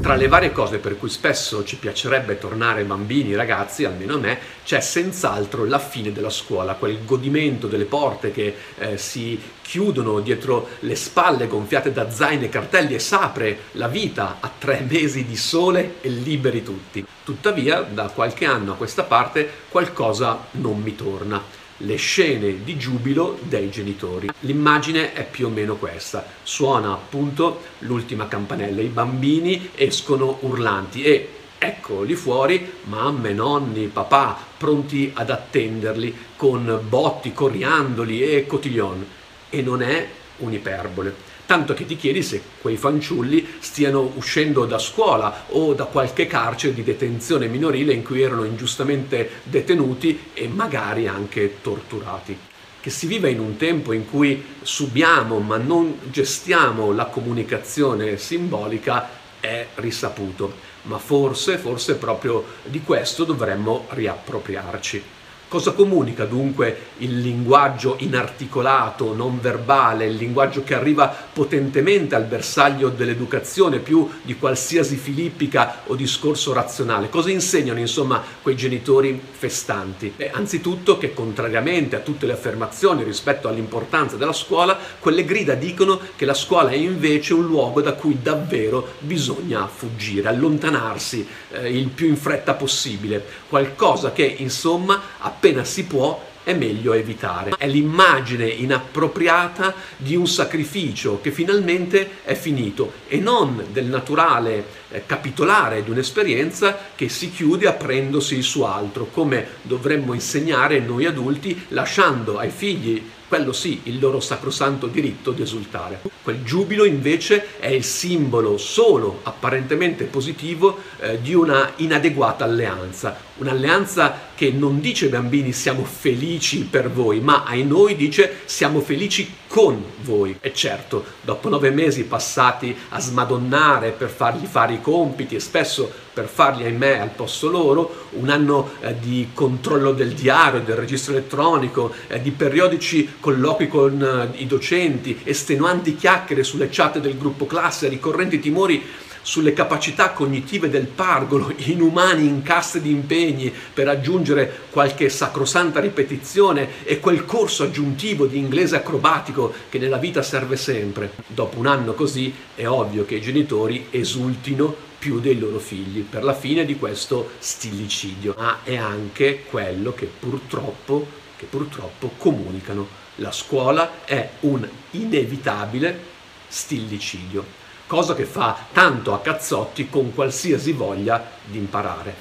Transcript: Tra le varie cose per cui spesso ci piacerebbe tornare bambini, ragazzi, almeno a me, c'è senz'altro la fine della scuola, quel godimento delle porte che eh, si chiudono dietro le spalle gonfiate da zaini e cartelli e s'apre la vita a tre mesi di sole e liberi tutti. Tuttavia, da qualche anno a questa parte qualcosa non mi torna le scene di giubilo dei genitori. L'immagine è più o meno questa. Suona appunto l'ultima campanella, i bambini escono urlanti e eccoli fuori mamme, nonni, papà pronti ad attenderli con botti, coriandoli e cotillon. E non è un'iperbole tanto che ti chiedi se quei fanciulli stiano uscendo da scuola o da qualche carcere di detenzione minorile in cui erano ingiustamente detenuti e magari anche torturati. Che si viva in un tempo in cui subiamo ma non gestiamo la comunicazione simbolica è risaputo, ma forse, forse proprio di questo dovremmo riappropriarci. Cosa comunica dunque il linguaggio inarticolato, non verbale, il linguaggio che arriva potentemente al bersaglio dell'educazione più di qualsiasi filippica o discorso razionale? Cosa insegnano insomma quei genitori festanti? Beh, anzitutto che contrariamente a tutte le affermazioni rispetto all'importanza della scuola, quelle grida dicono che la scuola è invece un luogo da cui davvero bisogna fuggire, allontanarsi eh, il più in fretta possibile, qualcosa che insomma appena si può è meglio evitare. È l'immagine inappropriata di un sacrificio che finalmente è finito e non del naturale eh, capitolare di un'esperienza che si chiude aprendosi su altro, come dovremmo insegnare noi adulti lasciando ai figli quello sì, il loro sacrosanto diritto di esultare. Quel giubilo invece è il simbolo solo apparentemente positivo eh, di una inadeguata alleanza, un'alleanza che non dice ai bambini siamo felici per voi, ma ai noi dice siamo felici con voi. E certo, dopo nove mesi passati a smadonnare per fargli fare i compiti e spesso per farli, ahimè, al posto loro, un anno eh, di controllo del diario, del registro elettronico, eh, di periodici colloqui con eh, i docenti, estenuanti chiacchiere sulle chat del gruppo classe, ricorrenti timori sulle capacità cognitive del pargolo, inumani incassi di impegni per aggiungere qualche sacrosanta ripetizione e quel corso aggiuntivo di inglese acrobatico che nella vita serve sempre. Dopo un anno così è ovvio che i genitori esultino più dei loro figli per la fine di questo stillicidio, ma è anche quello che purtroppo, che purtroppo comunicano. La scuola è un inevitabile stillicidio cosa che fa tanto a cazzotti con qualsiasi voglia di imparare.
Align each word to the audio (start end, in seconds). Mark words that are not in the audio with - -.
Tra 0.00 0.14
le 0.14 0.28
varie 0.28 0.52
cose 0.52 0.78
per 0.78 0.96
cui 0.96 1.08
spesso 1.08 1.64
ci 1.64 1.76
piacerebbe 1.76 2.38
tornare 2.38 2.84
bambini, 2.84 3.34
ragazzi, 3.34 3.84
almeno 3.84 4.14
a 4.14 4.18
me, 4.18 4.38
c'è 4.64 4.80
senz'altro 4.80 5.64
la 5.64 5.78
fine 5.78 6.12
della 6.12 6.30
scuola, 6.30 6.74
quel 6.74 7.04
godimento 7.04 7.66
delle 7.66 7.84
porte 7.84 8.30
che 8.30 8.54
eh, 8.78 8.98
si 8.98 9.40
chiudono 9.60 10.20
dietro 10.20 10.68
le 10.80 10.94
spalle 10.94 11.46
gonfiate 11.46 11.92
da 11.92 12.10
zaini 12.10 12.44
e 12.44 12.48
cartelli 12.48 12.94
e 12.94 12.98
s'apre 12.98 13.58
la 13.72 13.88
vita 13.88 14.36
a 14.40 14.50
tre 14.56 14.86
mesi 14.88 15.26
di 15.26 15.36
sole 15.36 15.96
e 16.00 16.08
liberi 16.08 16.62
tutti. 16.62 17.04
Tuttavia, 17.24 17.82
da 17.82 18.08
qualche 18.08 18.46
anno 18.46 18.72
a 18.72 18.76
questa 18.76 19.02
parte 19.02 19.50
qualcosa 19.68 20.38
non 20.52 20.80
mi 20.80 20.94
torna 20.94 21.66
le 21.78 21.96
scene 21.96 22.64
di 22.64 22.76
giubilo 22.76 23.38
dei 23.42 23.70
genitori. 23.70 24.28
L'immagine 24.40 25.12
è 25.12 25.26
più 25.28 25.46
o 25.46 25.50
meno 25.50 25.76
questa. 25.76 26.26
Suona 26.42 26.92
appunto 26.92 27.62
l'ultima 27.80 28.26
campanella, 28.28 28.80
i 28.80 28.86
bambini 28.86 29.70
escono 29.74 30.38
urlanti 30.40 31.02
e 31.02 31.28
eccoli 31.58 32.14
fuori 32.14 32.72
mamme, 32.84 33.32
nonni, 33.32 33.86
papà 33.86 34.38
pronti 34.56 35.10
ad 35.14 35.30
attenderli 35.30 36.14
con 36.36 36.80
botti, 36.88 37.32
coriandoli 37.32 38.22
e 38.22 38.46
cotillon. 38.46 39.06
E 39.50 39.62
non 39.62 39.82
è 39.82 40.08
un'iperbole 40.38 41.36
tanto 41.48 41.72
che 41.72 41.86
ti 41.86 41.96
chiedi 41.96 42.22
se 42.22 42.42
quei 42.60 42.76
fanciulli 42.76 43.54
stiano 43.60 44.12
uscendo 44.16 44.66
da 44.66 44.78
scuola 44.78 45.44
o 45.48 45.72
da 45.72 45.86
qualche 45.86 46.26
carcere 46.26 46.74
di 46.74 46.84
detenzione 46.84 47.46
minorile 47.46 47.94
in 47.94 48.02
cui 48.02 48.20
erano 48.20 48.44
ingiustamente 48.44 49.30
detenuti 49.44 50.24
e 50.34 50.46
magari 50.46 51.08
anche 51.08 51.62
torturati. 51.62 52.36
Che 52.78 52.90
si 52.90 53.06
viva 53.06 53.28
in 53.28 53.40
un 53.40 53.56
tempo 53.56 53.94
in 53.94 54.04
cui 54.04 54.44
subiamo 54.60 55.38
ma 55.38 55.56
non 55.56 55.98
gestiamo 56.10 56.92
la 56.92 57.06
comunicazione 57.06 58.18
simbolica 58.18 59.08
è 59.40 59.68
risaputo, 59.76 60.52
ma 60.82 60.98
forse, 60.98 61.56
forse 61.56 61.94
proprio 61.94 62.44
di 62.64 62.82
questo 62.82 63.24
dovremmo 63.24 63.86
riappropriarci. 63.88 65.16
Cosa 65.48 65.72
comunica 65.72 66.26
dunque 66.26 66.76
il 66.98 67.20
linguaggio 67.20 67.96
inarticolato, 68.00 69.14
non 69.14 69.40
verbale, 69.40 70.04
il 70.04 70.16
linguaggio 70.16 70.62
che 70.62 70.74
arriva 70.74 71.06
potentemente 71.08 72.14
al 72.14 72.24
bersaglio 72.24 72.90
dell'educazione 72.90 73.78
più 73.78 74.06
di 74.20 74.36
qualsiasi 74.36 74.96
filippica 74.96 75.84
o 75.86 75.94
discorso 75.94 76.52
razionale? 76.52 77.08
Cosa 77.08 77.30
insegnano 77.30 77.78
insomma 77.78 78.22
quei 78.42 78.56
genitori 78.56 79.18
festanti? 79.30 80.12
Beh, 80.14 80.32
anzitutto 80.32 80.98
che 80.98 81.14
contrariamente 81.14 81.96
a 81.96 82.00
tutte 82.00 82.26
le 82.26 82.34
affermazioni 82.34 83.02
rispetto 83.02 83.48
all'importanza 83.48 84.16
della 84.16 84.34
scuola, 84.34 84.78
quelle 85.00 85.24
grida 85.24 85.54
dicono 85.54 85.98
che 86.14 86.26
la 86.26 86.34
scuola 86.34 86.68
è 86.68 86.76
invece 86.76 87.32
un 87.32 87.46
luogo 87.46 87.80
da 87.80 87.94
cui 87.94 88.18
davvero 88.20 88.96
bisogna 88.98 89.66
fuggire, 89.66 90.28
allontanarsi 90.28 91.26
eh, 91.52 91.70
il 91.74 91.88
più 91.88 92.06
in 92.06 92.18
fretta 92.18 92.52
possibile, 92.52 93.24
qualcosa 93.48 94.12
che 94.12 94.24
insomma 94.26 95.00
appena 95.38 95.62
si 95.62 95.84
può 95.84 96.26
è 96.42 96.52
meglio 96.54 96.94
evitare. 96.94 97.52
È 97.56 97.68
l'immagine 97.68 98.46
inappropriata 98.46 99.74
di 99.96 100.16
un 100.16 100.26
sacrificio 100.26 101.20
che 101.20 101.30
finalmente 101.30 102.22
è 102.24 102.34
finito 102.34 102.92
e 103.06 103.18
non 103.18 103.66
del 103.70 103.84
naturale 103.84 104.64
eh, 104.88 105.02
capitolare 105.04 105.84
di 105.84 105.90
un'esperienza 105.90 106.76
che 106.96 107.10
si 107.10 107.30
chiude 107.30 107.68
aprendosi 107.68 108.40
su 108.40 108.62
altro, 108.62 109.08
come 109.12 109.46
dovremmo 109.62 110.14
insegnare 110.14 110.80
noi 110.80 111.04
adulti 111.04 111.66
lasciando 111.68 112.38
ai 112.38 112.50
figli 112.50 113.02
quello 113.28 113.52
sì, 113.52 113.80
il 113.84 113.98
loro 113.98 114.20
sacrosanto 114.20 114.86
diritto 114.86 115.32
di 115.32 115.42
esultare. 115.42 116.00
Quel 116.22 116.42
giubilo 116.42 116.84
invece 116.84 117.58
è 117.58 117.68
il 117.68 117.84
simbolo 117.84 118.56
solo 118.56 119.20
apparentemente 119.22 120.04
positivo 120.04 120.78
eh, 120.98 121.20
di 121.20 121.34
una 121.34 121.72
inadeguata 121.76 122.44
alleanza, 122.44 123.16
un'alleanza 123.36 124.26
che 124.34 124.50
non 124.50 124.80
dice 124.80 125.06
ai 125.06 125.10
bambini 125.10 125.52
siamo 125.52 125.84
felici 125.84 126.60
per 126.64 126.90
voi, 126.90 127.20
ma 127.20 127.44
ai 127.44 127.64
noi 127.64 127.96
dice 127.96 128.40
siamo 128.46 128.80
felici 128.80 129.30
con 129.46 129.82
voi. 130.02 130.36
E 130.40 130.54
certo, 130.54 131.04
dopo 131.22 131.48
nove 131.48 131.70
mesi 131.70 132.04
passati 132.04 132.76
a 132.90 133.00
smadonnare 133.00 133.90
per 133.90 134.08
fargli 134.08 134.46
fare 134.46 134.74
i 134.74 134.80
compiti 134.80 135.34
e 135.34 135.40
spesso 135.40 135.90
per 136.12 136.26
farli, 136.26 136.64
ahimè, 136.64 136.98
al 136.98 137.10
posto 137.10 137.48
loro, 137.48 138.06
un 138.14 138.28
anno 138.28 138.70
eh, 138.80 138.98
di 138.98 139.28
controllo 139.32 139.92
del 139.92 140.14
diario, 140.14 140.60
del 140.60 140.74
registro 140.74 141.12
elettronico, 141.12 141.92
eh, 142.08 142.20
di 142.20 142.32
periodici 142.32 143.08
colloqui 143.20 143.68
con 143.68 144.00
eh, 144.34 144.40
i 144.40 144.46
docenti, 144.46 145.20
estenuanti 145.24 145.96
chiacchiere 145.96 146.42
sulle 146.42 146.68
chat 146.70 146.98
del 146.98 147.18
gruppo 147.18 147.46
classe, 147.46 147.88
ricorrenti 147.88 148.38
timori 148.38 148.82
sulle 149.28 149.52
capacità 149.52 150.12
cognitive 150.12 150.70
del 150.70 150.86
pargolo, 150.86 151.52
inumani 151.66 152.26
incassi 152.26 152.80
di 152.80 152.90
impegni 152.90 153.52
per 153.74 153.86
aggiungere 153.86 154.60
qualche 154.70 155.10
sacrosanta 155.10 155.80
ripetizione 155.80 156.84
e 156.84 156.98
quel 156.98 157.26
corso 157.26 157.64
aggiuntivo 157.64 158.26
di 158.26 158.38
inglese 158.38 158.76
acrobatico 158.76 159.52
che 159.68 159.78
nella 159.78 159.98
vita 159.98 160.22
serve 160.22 160.56
sempre. 160.56 161.12
Dopo 161.26 161.58
un 161.58 161.66
anno 161.66 161.92
così 161.92 162.32
è 162.54 162.66
ovvio 162.66 163.04
che 163.04 163.16
i 163.16 163.20
genitori 163.20 163.88
esultino 163.90 164.86
più 164.98 165.20
dei 165.20 165.38
loro 165.38 165.58
figli 165.58 166.00
per 166.00 166.24
la 166.24 166.34
fine 166.34 166.64
di 166.64 166.76
questo 166.76 167.32
stillicidio, 167.38 168.34
ma 168.36 168.60
è 168.64 168.76
anche 168.76 169.44
quello 169.48 169.92
che 169.92 170.10
purtroppo, 170.18 171.26
che 171.38 171.46
purtroppo 171.46 172.10
comunicano. 172.18 172.86
La 173.16 173.32
scuola 173.32 174.04
è 174.04 174.28
un 174.40 174.68
inevitabile 174.90 176.16
stillicidio 176.48 177.66
cosa 177.88 178.14
che 178.14 178.24
fa 178.24 178.54
tanto 178.70 179.14
a 179.14 179.20
cazzotti 179.20 179.88
con 179.88 180.14
qualsiasi 180.14 180.72
voglia 180.72 181.24
di 181.46 181.56
imparare. 181.56 182.14